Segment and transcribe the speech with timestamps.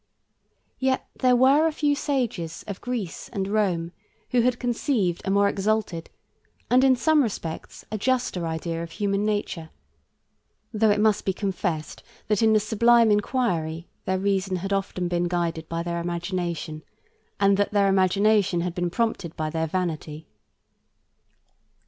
[0.79, 3.91] Yet there were a few sages of Greece and Rome
[4.31, 6.09] who had conceived a more exalted,
[6.71, 9.69] and, in some respects, a juster idea of human nature,
[10.73, 15.27] though it must be confessed, that in the sublime inquiry, their reason had been often
[15.27, 16.81] guided by their imagination,
[17.39, 20.25] and that their imagination had been prompted by their vanity.